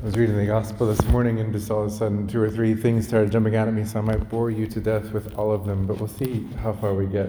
[0.00, 2.48] I was reading the gospel this morning and just all of a sudden two or
[2.48, 5.36] three things started jumping out at me, so I might bore you to death with
[5.36, 7.28] all of them, but we'll see how far we get.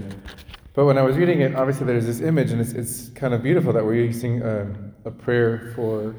[0.75, 3.41] But when I was reading it, obviously there's this image, and it's, it's kind of
[3.41, 4.71] beautiful that we're using a,
[5.03, 6.13] a prayer for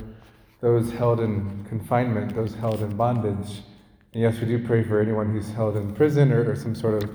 [0.61, 3.63] those held in confinement, those held in bondage.
[4.13, 7.05] And yes, we do pray for anyone who's held in prison or, or some sort
[7.05, 7.11] of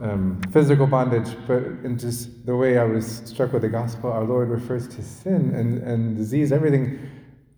[0.00, 4.24] um, physical bondage, but in just the way I was struck with the gospel, our
[4.24, 6.98] Lord refers to sin and, and disease, everything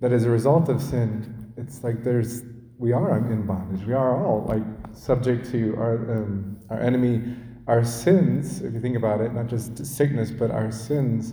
[0.04, 2.42] that as a result of sin, it's like there's
[2.76, 3.86] we are in bondage.
[3.86, 7.34] We are all like subject to our um, our enemy,
[7.68, 8.60] our sins.
[8.60, 11.32] If you think about it, not just sickness, but our sins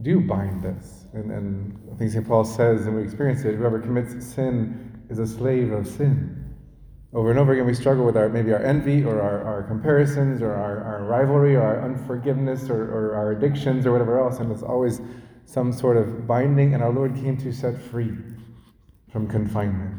[0.00, 1.04] do bind us.
[1.12, 2.26] And, and I think St.
[2.26, 6.54] Paul says, and we experience it: whoever commits sin is a slave of sin.
[7.12, 10.40] Over and over again, we struggle with our maybe our envy or our, our comparisons
[10.40, 14.50] or our, our rivalry or our unforgiveness or, or our addictions or whatever else, and
[14.50, 15.02] it's always
[15.44, 18.16] some sort of binding, and our Lord came to set free
[19.10, 19.94] from confinement.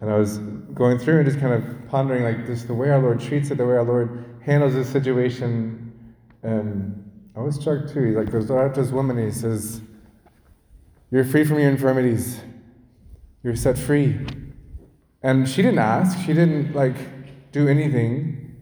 [0.00, 3.00] And I was going through and just kind of pondering, like, just the way our
[3.00, 6.14] Lord treats it, the way our Lord handles this situation.
[6.42, 8.04] And I was struck too.
[8.04, 9.80] He like to this woman he says,
[11.10, 12.40] You're free from your infirmities.
[13.42, 14.18] You're set free.
[15.22, 16.18] And she didn't ask.
[16.24, 16.96] She didn't like
[17.52, 18.56] do anything.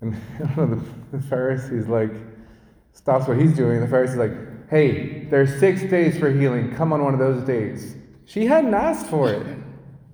[0.00, 2.12] And I don't know, the, the Pharisees like
[2.92, 3.80] stops what he's doing.
[3.80, 4.32] The Pharisees like,
[4.70, 6.72] hey, there's six days for healing.
[6.74, 7.96] Come on one of those days.
[8.24, 9.44] She hadn't asked for it.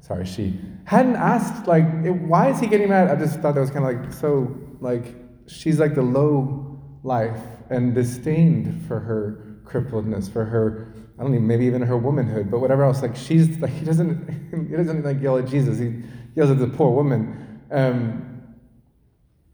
[0.00, 3.10] Sorry, she hadn't asked, like, it, why is he getting mad?
[3.10, 5.14] I just thought that was kind of like so, like,
[5.46, 11.40] she's like the low life and disdained for her crippledness, for her, I don't know,
[11.40, 13.02] maybe even her womanhood, but whatever else.
[13.02, 15.78] Like, she's, like, he doesn't, he doesn't like yell at Jesus.
[15.78, 16.02] He
[16.34, 17.60] yells at the poor woman.
[17.70, 18.42] Um,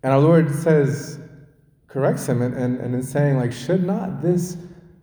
[0.05, 1.19] and our Lord says,
[1.89, 4.57] corrects him and, and, and is saying, like, should not this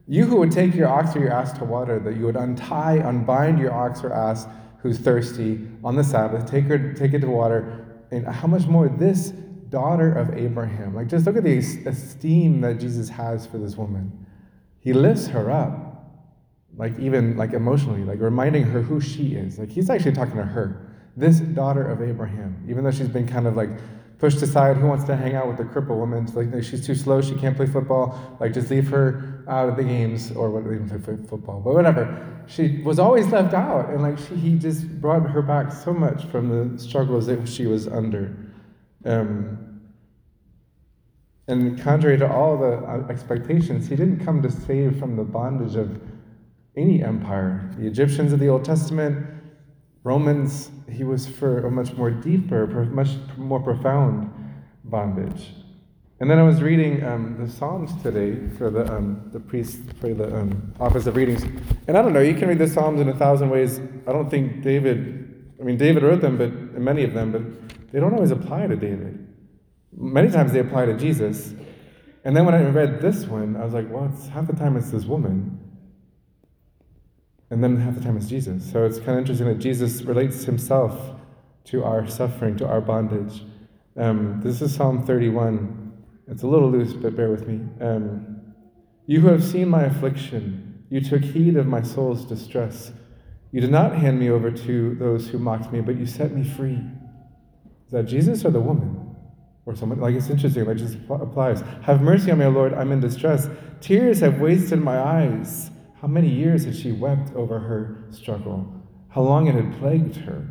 [0.09, 2.97] you who would take your ox or your ass to water, that you would untie,
[2.97, 4.47] unbind your ox or ass
[4.81, 8.89] who's thirsty on the Sabbath, take her, take it to water, and how much more
[8.89, 9.29] this
[9.69, 10.95] daughter of Abraham?
[10.95, 14.25] Like, just look at the esteem that Jesus has for this woman.
[14.79, 15.89] He lifts her up,
[16.75, 19.59] like even like emotionally, like reminding her who she is.
[19.59, 23.45] Like he's actually talking to her, this daughter of Abraham, even though she's been kind
[23.45, 23.69] of like
[24.17, 24.77] pushed aside.
[24.77, 26.25] Who wants to hang out with the crippled woman?
[26.33, 27.21] Like she's too slow.
[27.21, 28.37] She can't play football.
[28.39, 30.61] Like just leave her out of the games or what?
[30.71, 32.25] Even football, but whatever.
[32.47, 36.25] She was always left out, and like she, he just brought her back so much
[36.25, 38.35] from the struggles that she was under.
[39.05, 39.69] Um,
[41.47, 45.75] and contrary to all the uh, expectations, he didn't come to save from the bondage
[45.75, 45.99] of
[46.77, 47.69] any empire.
[47.77, 49.25] The Egyptians of the Old Testament,
[50.03, 54.31] Romans, he was for a much more deeper, much more profound
[54.83, 55.53] bondage.
[56.21, 60.13] And then I was reading um, the Psalms today for the um, the priest for
[60.13, 61.43] the um, office of readings,
[61.87, 62.19] and I don't know.
[62.19, 63.79] You can read the Psalms in a thousand ways.
[64.05, 65.53] I don't think David.
[65.61, 68.75] I mean, David wrote them, but many of them, but they don't always apply to
[68.75, 69.27] David.
[69.95, 71.53] Many times they apply to Jesus.
[72.25, 74.75] And then when I read this one, I was like, well, it's half the time
[74.75, 75.57] it's this woman,
[77.49, 78.69] and then half the time it's Jesus.
[78.69, 81.17] So it's kind of interesting that Jesus relates himself
[81.65, 83.45] to our suffering, to our bondage.
[83.95, 85.78] Um, this is Psalm 31.
[86.29, 87.59] It's a little loose, but bear with me.
[87.81, 88.41] Um,
[89.07, 92.91] you who have seen my affliction, you took heed of my soul's distress.
[93.51, 96.43] You did not hand me over to those who mocked me, but you set me
[96.43, 96.79] free.
[97.87, 99.15] Is that Jesus or the woman?
[99.65, 99.99] Or someone?
[99.99, 101.61] Like it's interesting, like just applies.
[101.81, 103.49] Have mercy on me, O Lord, I'm in distress.
[103.81, 105.71] Tears have wasted my eyes.
[105.99, 108.71] How many years had she wept over her struggle?
[109.09, 110.47] How long it had plagued her?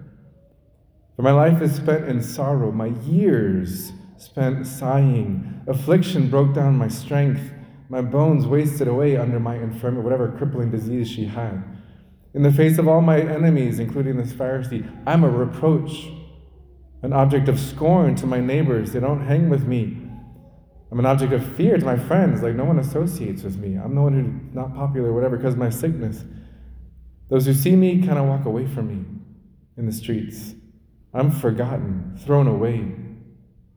[1.15, 5.63] For my life is spent in sorrow, my years spent sighing.
[5.67, 7.53] Affliction broke down my strength,
[7.89, 11.63] my bones wasted away under my infirmity, whatever crippling disease she had.
[12.35, 16.09] In the face of all my enemies, including this Pharisee, I'm a reproach,
[17.03, 18.93] an object of scorn to my neighbors.
[18.93, 19.97] They don't hang with me.
[20.91, 22.43] I'm an object of fear to my friends.
[22.43, 23.77] Like, no one associates with me.
[23.77, 26.25] I'm the one who's not popular, whatever, because of my sickness.
[27.31, 29.05] Those who see me kind of walk away from me
[29.77, 30.55] in the streets.
[31.15, 32.95] I'm forgotten, thrown away.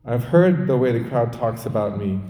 [0.04, 2.20] I've heard the way the crowd talks about me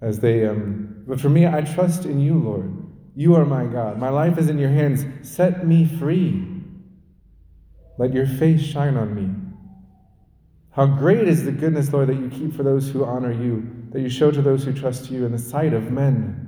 [0.00, 2.86] as they, um, but for me, I trust in you, Lord.
[3.16, 3.98] You are my God.
[3.98, 5.04] My life is in your hands.
[5.26, 6.46] Set me free.
[7.98, 9.34] Let your face shine on me.
[10.72, 14.02] How great is the goodness, Lord, that you keep for those who honor you, that
[14.02, 16.45] you show to those who trust you in the sight of men.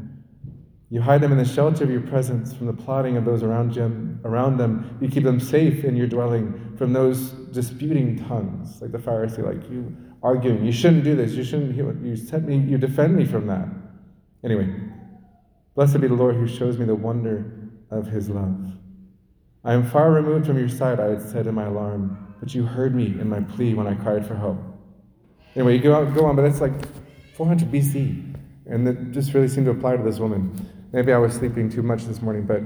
[0.90, 3.74] You hide them in the shelter of your presence from the plotting of those around,
[3.74, 4.96] them, around them.
[5.02, 9.70] You keep them safe in your dwelling from those disputing tongues, like the Pharisee, like
[9.70, 13.46] you arguing, you shouldn't do this, you shouldn't, you set me, you defend me from
[13.46, 13.68] that.
[14.42, 14.74] Anyway,
[15.74, 18.72] blessed be the Lord who shows me the wonder of his love.
[19.64, 22.64] I am far removed from your side, I had said in my alarm, but you
[22.64, 24.58] heard me in my plea when I cried for help.
[25.54, 26.72] Anyway, you go on, go on, but that's like
[27.34, 28.36] 400 BC.
[28.66, 30.54] And that just really seemed to apply to this woman.
[30.92, 32.62] Maybe I was sleeping too much this morning, but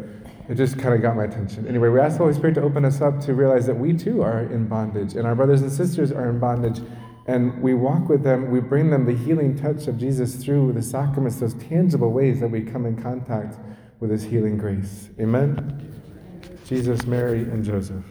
[0.48, 1.66] it just kind of got my attention.
[1.66, 4.22] Anyway, we ask the Holy Spirit to open us up to realize that we too
[4.22, 6.80] are in bondage, and our brothers and sisters are in bondage.
[7.26, 10.82] And we walk with them, we bring them the healing touch of Jesus through the
[10.82, 13.58] sacraments, those tangible ways that we come in contact
[14.00, 15.08] with His healing grace.
[15.20, 15.90] Amen?
[16.66, 18.04] Jesus, Mary, and Joseph.